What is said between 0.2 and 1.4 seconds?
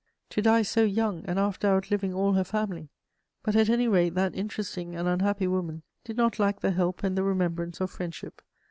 To die so young, and